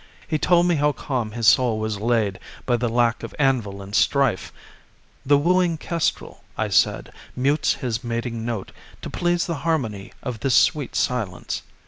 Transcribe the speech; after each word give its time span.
He 0.27 0.39
told 0.39 0.65
me 0.65 0.77
how 0.77 0.93
calm 0.93 1.33
his 1.33 1.47
soul 1.47 1.77
was 1.77 1.99
laid 1.99 2.39
By 2.65 2.75
the 2.75 2.89
lack 2.89 3.21
of 3.21 3.35
anvil 3.37 3.83
and 3.83 3.93
strife. 3.93 4.51
"The 5.23 5.37
wooing 5.37 5.77
kestrel," 5.77 6.43
I 6.57 6.69
said, 6.69 7.13
"mutes 7.35 7.75
his 7.75 8.03
mating 8.03 8.43
note 8.43 8.71
To 9.03 9.11
please 9.11 9.45
the 9.45 9.57
harmony 9.61 10.11
of 10.23 10.39
this 10.39 10.55
sweet 10.55 10.95
silence." 10.95 11.61